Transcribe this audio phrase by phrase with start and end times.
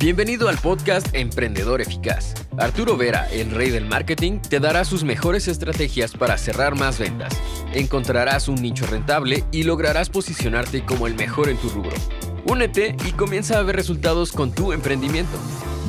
[0.00, 2.34] Bienvenido al podcast Emprendedor Eficaz.
[2.56, 7.36] Arturo Vera, el rey del marketing, te dará sus mejores estrategias para cerrar más ventas.
[7.74, 11.96] Encontrarás un nicho rentable y lograrás posicionarte como el mejor en tu rubro.
[12.44, 15.36] Únete y comienza a ver resultados con tu emprendimiento.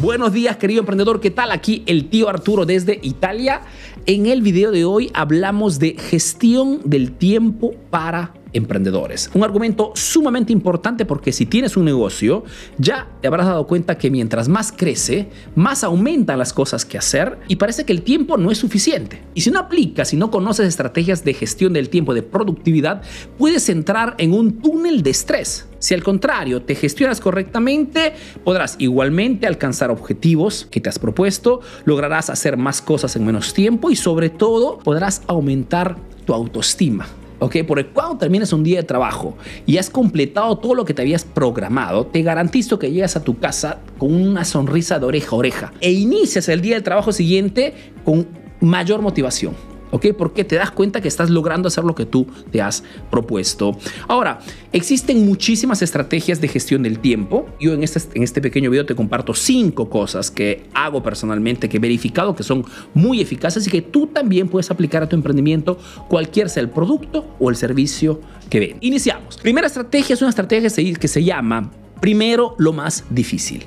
[0.00, 1.20] Buenos días, querido emprendedor.
[1.20, 1.50] ¿Qué tal?
[1.50, 3.60] Aquí el tío Arturo desde Italia.
[4.06, 9.30] En el video de hoy hablamos de gestión del tiempo para emprendedores.
[9.34, 12.44] Un argumento sumamente importante porque si tienes un negocio,
[12.78, 17.38] ya te habrás dado cuenta que mientras más crece, más aumentan las cosas que hacer
[17.48, 19.22] y parece que el tiempo no es suficiente.
[19.34, 23.02] Y si no aplicas, si no conoces estrategias de gestión del tiempo, de productividad,
[23.36, 25.66] puedes entrar en un túnel de estrés.
[25.78, 28.12] Si al contrario te gestionas correctamente,
[28.44, 33.90] podrás igualmente alcanzar objetivos que te has propuesto, lograrás hacer más cosas en menos tiempo
[33.90, 37.06] y sobre todo podrás aumentar tu autoestima.
[37.38, 37.56] ¿Ok?
[37.66, 41.24] Porque cuando termines un día de trabajo y has completado todo lo que te habías
[41.24, 45.72] programado, te garantizo que llegas a tu casa con una sonrisa de oreja a oreja
[45.80, 48.26] e inicias el día de trabajo siguiente con
[48.60, 49.77] mayor motivación.
[49.90, 50.06] ¿Ok?
[50.16, 53.76] Porque te das cuenta que estás logrando hacer lo que tú te has propuesto.
[54.08, 54.40] Ahora,
[54.72, 57.46] existen muchísimas estrategias de gestión del tiempo.
[57.60, 61.78] Yo en este, en este pequeño video te comparto cinco cosas que hago personalmente, que
[61.78, 62.64] he verificado que son
[62.94, 67.36] muy eficaces y que tú también puedes aplicar a tu emprendimiento, cualquier sea el producto
[67.38, 68.20] o el servicio
[68.50, 68.76] que ven.
[68.80, 69.36] Iniciamos.
[69.38, 71.70] Primera estrategia es una estrategia que se llama
[72.00, 73.64] primero lo más difícil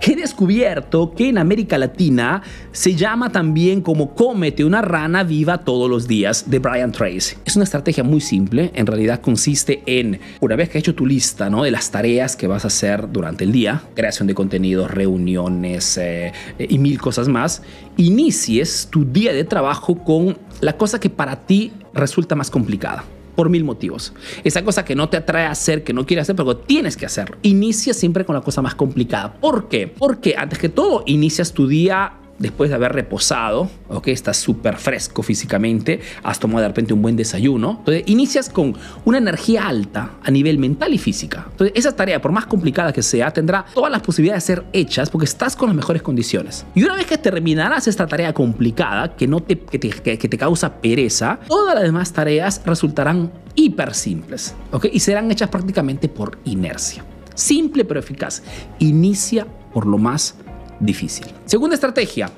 [0.00, 2.42] que he descubierto que en América Latina
[2.72, 7.36] se llama también como cómete una rana viva todos los días de Brian Tracy.
[7.44, 11.06] Es una estrategia muy simple, en realidad consiste en, una vez que has hecho tu
[11.06, 11.64] lista ¿no?
[11.64, 16.32] de las tareas que vas a hacer durante el día, creación de contenidos, reuniones eh,
[16.58, 17.62] y mil cosas más,
[17.96, 23.04] inicies tu día de trabajo con la cosa que para ti resulta más complicada
[23.38, 24.12] por mil motivos.
[24.42, 27.06] Esa cosa que no te atrae a hacer, que no quieres hacer, pero tienes que
[27.06, 27.36] hacerlo.
[27.42, 29.34] Inicia siempre con la cosa más complicada.
[29.34, 29.86] ¿Por qué?
[29.86, 35.22] Porque antes que todo, inicias tu día después de haber reposado, ok, estás súper fresco
[35.22, 40.30] físicamente, has tomado de repente un buen desayuno, entonces inicias con una energía alta a
[40.30, 41.46] nivel mental y física.
[41.50, 45.10] Entonces esa tarea, por más complicada que sea, tendrá todas las posibilidades de ser hechas
[45.10, 46.64] porque estás con las mejores condiciones.
[46.74, 50.38] Y una vez que terminarás esta tarea complicada, que, no te, que, te, que te
[50.38, 56.38] causa pereza, todas las demás tareas resultarán hiper simples, ok, y serán hechas prácticamente por
[56.44, 57.04] inercia.
[57.34, 58.42] Simple pero eficaz.
[58.78, 60.34] Inicia por lo más
[60.80, 61.26] difícil.
[61.44, 62.30] Segunda estrategia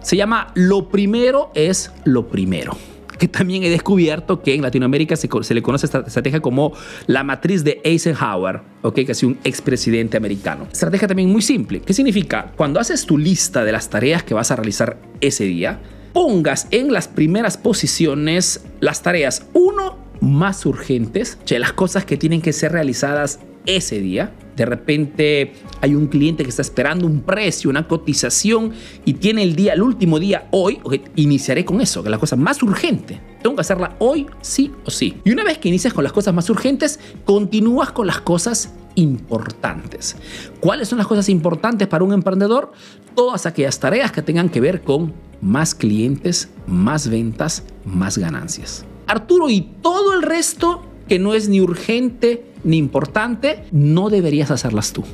[0.00, 2.76] se llama lo primero es lo primero
[3.18, 6.72] que también he descubierto que en Latinoamérica se, le conoce esta estrategia como
[7.06, 9.04] la matriz de Eisenhower, ¿okay?
[9.04, 10.68] que es un expresidente americano.
[10.70, 11.80] Estrategia también muy simple.
[11.80, 12.52] ¿Qué significa?
[12.56, 15.80] Cuando haces tu lista de las tareas que vas a realizar ese día,
[16.12, 22.52] pongas en las primeras posiciones las tareas, uno, más urgentes, las cosas que tienen que
[22.52, 24.32] ser realizadas ese día.
[24.56, 28.72] De repente hay un cliente que está esperando un precio, una cotización
[29.04, 30.78] y tiene el día, el último día hoy.
[31.14, 33.20] iniciaré con eso, que es la cosa más urgente.
[33.42, 35.20] Tengo que hacerla hoy, sí o sí.
[35.24, 40.16] Y una vez que inicias con las cosas más urgentes, continúas con las cosas importantes.
[40.60, 42.72] ¿Cuáles son las cosas importantes para un emprendedor?
[43.14, 48.84] Todas aquellas tareas que tengan que ver con más clientes, más ventas, más ganancias.
[49.06, 54.92] Arturo, y todo el resto que no es ni urgente ni importante, no deberías hacerlas
[54.92, 55.04] tú.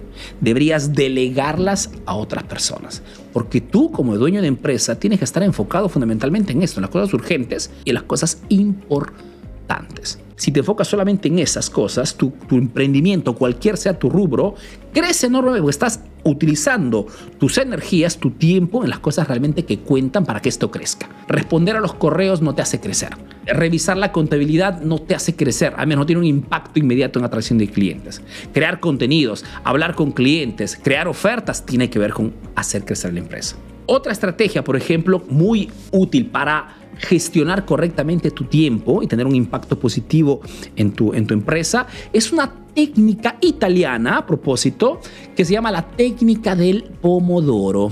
[0.41, 3.03] Deberías delegarlas a otras personas.
[3.33, 6.91] Porque tú como dueño de empresa tienes que estar enfocado fundamentalmente en esto, en las
[6.91, 10.19] cosas urgentes y en las cosas importantes.
[10.37, 14.55] Si te enfocas solamente en esas cosas, tu, emprendimiento, cualquier sea tu rubro,
[14.93, 17.06] crece enormemente porque estás utilizando
[17.38, 21.09] tus energías, tu tiempo en las cosas realmente que cuentan para que esto crezca.
[21.28, 23.10] Responder a los correos no te hace crecer.
[23.47, 27.25] Revisar la contabilidad no te hace crecer, a menos no tiene un impacto inmediato en
[27.25, 28.22] atracción de clientes.
[28.53, 33.56] Crear contenidos, hablar con clientes, crear ofertas, tiene que ver con hacer crecer la empresa.
[33.87, 39.78] Otra estrategia, por ejemplo, muy útil para gestionar correctamente tu tiempo y tener un impacto
[39.78, 40.41] positivo
[40.77, 45.00] en tu, en tu empresa es una técnica italiana, a propósito,
[45.37, 47.91] que se llama la técnica del pomodoro.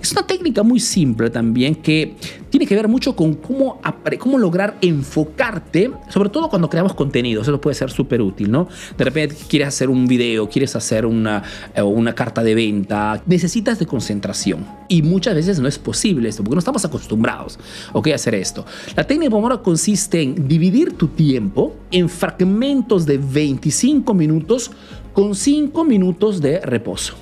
[0.00, 2.14] Es una técnica muy simple también que
[2.50, 3.80] tiene que ver mucho con cómo,
[4.18, 7.46] cómo lograr enfocarte, sobre todo cuando creamos contenidos.
[7.46, 8.68] Eso puede ser súper útil, ¿no?
[8.98, 11.42] De repente quieres hacer un video, quieres hacer una,
[11.74, 14.66] eh, una carta de venta, necesitas de concentración.
[14.88, 17.58] Y muchas veces no es posible esto, porque no estamos acostumbrados
[17.94, 18.64] a hacer esto.
[18.96, 24.70] La técnica Pomodoro consiste en dividir tu tiempo en fragmentos de 25 minutos
[25.12, 27.14] con 5 minutos de reposo,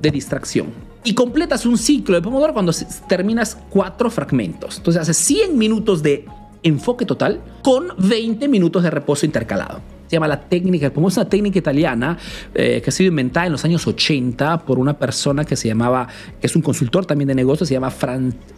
[0.00, 2.72] de distracción y completas un ciclo de Pomodoro cuando
[3.08, 4.78] terminas cuatro fragmentos.
[4.78, 6.26] Entonces haces 100 minutos de
[6.64, 9.80] enfoque total con 20 minutos de reposo intercalado.
[10.06, 12.18] Se llama la técnica, como es una técnica italiana
[12.54, 16.08] eh, que ha sido inventada en los años 80 por una persona que se llamaba,
[16.40, 17.92] que es un consultor también de negocios, se llama,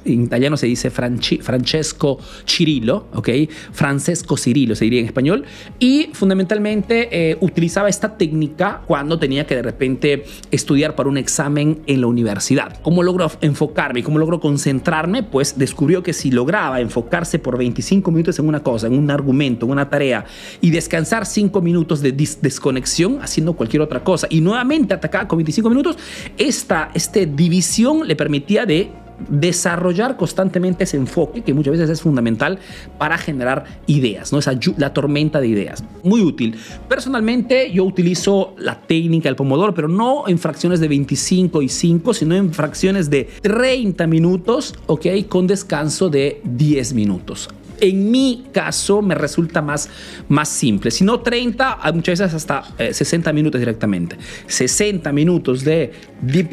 [0.05, 3.29] en italiano se dice Francesco Cirillo, ¿ok?
[3.73, 5.45] Francesco Cirillo se diría en español,
[5.79, 11.81] y fundamentalmente eh, utilizaba esta técnica cuando tenía que de repente estudiar para un examen
[11.87, 12.81] en la universidad.
[12.83, 14.03] ¿Cómo logro enfocarme?
[14.03, 15.23] ¿Cómo logro concentrarme?
[15.23, 19.67] Pues descubrió que si lograba enfocarse por 25 minutos en una cosa, en un argumento,
[19.67, 20.25] en una tarea,
[20.61, 25.70] y descansar cinco minutos de desconexión haciendo cualquier otra cosa y nuevamente atacaba con 25
[25.70, 25.96] minutos,
[26.37, 28.90] esta, esta división le permitía de
[29.29, 32.58] desarrollar constantemente ese enfoque que muchas veces es fundamental
[32.99, 34.40] para generar ideas, ¿no?
[34.40, 35.85] Esa, la tormenta de ideas.
[36.02, 36.56] Muy útil.
[36.88, 42.14] Personalmente yo utilizo la técnica del pomodoro, pero no en fracciones de 25 y 5,
[42.14, 45.06] sino en fracciones de 30 minutos, ¿ok?
[45.29, 47.49] Con descanso de 10 minutos
[47.80, 49.88] en mi caso me resulta más,
[50.28, 50.90] más simple.
[50.90, 54.16] Si no 30, muchas veces hasta 60 eh, minutos directamente.
[54.46, 55.92] 60 minutos de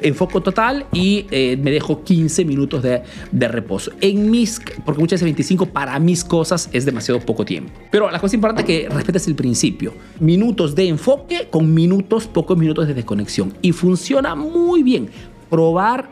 [0.01, 3.91] enfoque total y eh, me dejo 15 minutos de, de, reposo.
[4.01, 7.71] En mis, porque muchas veces 25 para mis cosas es demasiado poco tiempo.
[7.91, 9.93] Pero la cosa importante es que respetes el principio.
[10.19, 13.53] Minutos de enfoque con minutos, pocos minutos de desconexión.
[13.61, 15.09] Y funciona muy bien.
[15.49, 16.09] Probar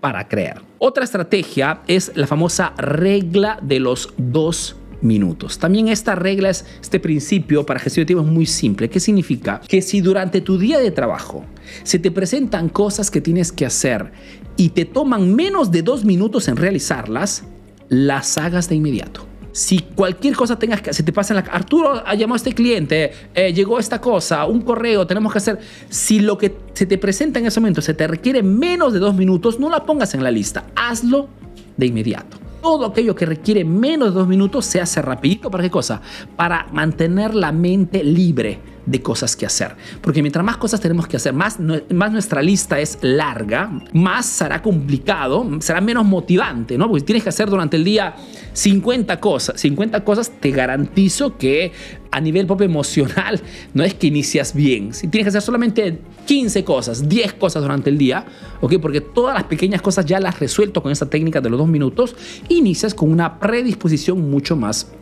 [0.00, 0.71] para creer.
[0.84, 5.60] Otra estrategia es la famosa regla de los dos minutos.
[5.60, 8.90] También esta regla es este principio para gestión de tiempo es muy simple.
[8.90, 9.60] ¿Qué significa?
[9.68, 11.44] Que si durante tu día de trabajo
[11.84, 14.10] se te presentan cosas que tienes que hacer
[14.56, 17.44] y te toman menos de dos minutos en realizarlas,
[17.88, 20.58] las hagas de inmediato si cualquier cosa
[20.90, 21.52] se te pasa en la...
[21.52, 25.58] Arturo llamado a este cliente, eh, llegó esta cosa, un correo, tenemos que hacer...
[25.88, 29.14] Si lo que se te presenta en ese momento se te requiere menos de dos
[29.14, 31.28] minutos, no la pongas en la lista, hazlo
[31.76, 32.38] de inmediato.
[32.62, 35.50] Todo aquello que requiere menos de dos minutos se hace rapidito.
[35.50, 36.00] ¿Para qué cosa?
[36.36, 39.76] Para mantener la mente libre de cosas que hacer.
[40.00, 44.62] Porque mientras más cosas tenemos que hacer, más, más nuestra lista es larga, más será
[44.62, 46.88] complicado, será menos motivante, ¿no?
[46.88, 48.14] Porque tienes que hacer durante el día
[48.52, 49.60] 50 cosas.
[49.60, 51.72] 50 cosas te garantizo que
[52.10, 53.40] a nivel propio emocional
[53.74, 54.92] no es que inicias bien.
[54.92, 58.24] Si tienes que hacer solamente 15 cosas, 10 cosas durante el día,
[58.60, 58.74] ¿ok?
[58.80, 62.14] Porque todas las pequeñas cosas ya las resuelto con esta técnica de los dos minutos,
[62.48, 64.92] inicias con una predisposición mucho más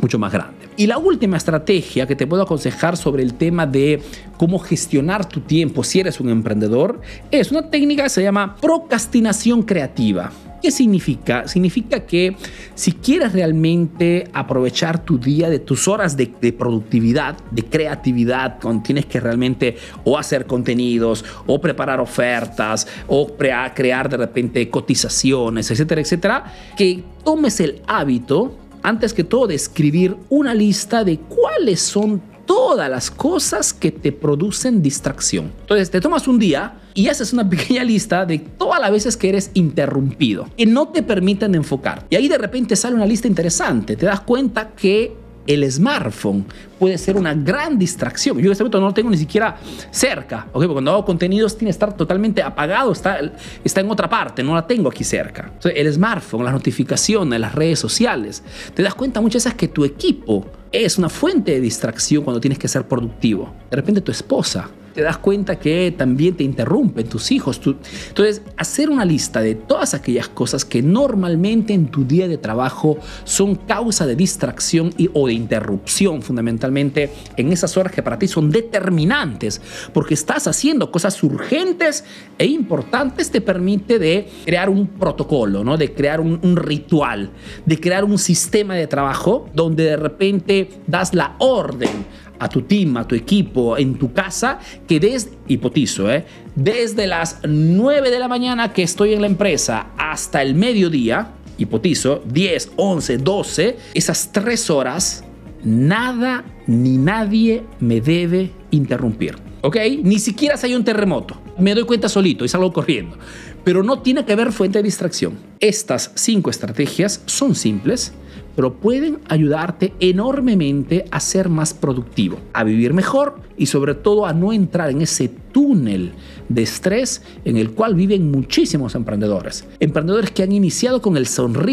[0.00, 0.66] mucho más grande.
[0.76, 4.02] Y la última estrategia que te puedo aconsejar sobre el tema de
[4.36, 7.00] cómo gestionar tu tiempo si eres un emprendedor
[7.30, 10.30] es una técnica que se llama procrastinación creativa.
[10.62, 11.46] ¿Qué significa?
[11.46, 12.34] Significa que
[12.74, 19.06] si quieres realmente aprovechar tu día de tus horas de, productividad, de creatividad, cuando tienes
[19.06, 26.52] que realmente o hacer contenidos, o preparar ofertas, o crear de repente cotizaciones, etcétera, etcétera,
[26.76, 33.10] que tomes el hábito antes que todo, escribir una lista de cuáles son todas las
[33.10, 35.50] cosas que te producen distracción.
[35.62, 39.28] Entonces, te tomas un día y haces una pequeña lista de todas las veces que
[39.28, 42.06] eres interrumpido, que no te permiten enfocar.
[42.10, 43.96] Y ahí de repente sale una lista interesante.
[43.96, 46.44] Te das cuenta que el smartphone
[46.78, 48.38] puede ser una gran distracción.
[48.38, 49.56] Yo en este momento no lo tengo ni siquiera
[49.90, 54.54] cerca, porque cuando hago contenidos tiene que estar totalmente apagado, está, en otra parte, no
[54.54, 55.52] la tengo aquí cerca.
[55.64, 58.42] el smartphone, las notificaciones, las redes sociales,
[58.74, 62.58] te das cuenta muchas veces que tu equipo es una fuente de distracción cuando tienes
[62.58, 63.52] que ser productivo.
[63.70, 67.60] De repente tu esposa te das cuenta que también te interrumpen tus hijos.
[68.08, 72.96] Entonces, hacer una lista de todas aquellas cosas que normalmente en tu día de trabajo
[73.24, 78.26] son causa de distracción y, o de interrupción fundamentalmente en esas horas que para ti
[78.26, 79.60] son determinantes,
[79.92, 82.02] porque estás haciendo cosas urgentes
[82.38, 85.76] e importantes, te permite de crear un protocolo, ¿no?
[85.76, 87.28] de crear un ritual,
[87.66, 91.90] de crear un sistema de trabajo donde de repente das la orden
[92.38, 96.24] a tu team, a tu equipo, en tu casa, que desde, hipotizo, ¿eh?
[96.54, 102.22] desde las 9 de la mañana que estoy en la empresa hasta el mediodía, hipotizo,
[102.26, 105.24] 10, 11, 12, esas tres horas,
[105.64, 109.36] nada ni nadie me debe interrumpir.
[109.62, 109.76] ¿Ok?
[110.02, 111.40] Ni siquiera si hay un terremoto.
[111.58, 113.18] Me doy cuenta solito y salgo corriendo.
[113.64, 115.38] Pero no tiene que haber fuente de distracción.
[115.58, 118.12] Estas cinco estrategias son simples,
[118.54, 124.32] pero pueden ayudarte enormemente a ser más productivo, a vivir mejor y sobre todo a
[124.32, 126.12] no entrar en ese túnel
[126.48, 129.64] de estrés en el cual viven muchísimos emprendedores.
[129.80, 131.26] Emprendedores que han iniciado con, el